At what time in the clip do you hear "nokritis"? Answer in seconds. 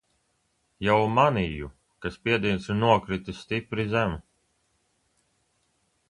2.79-3.41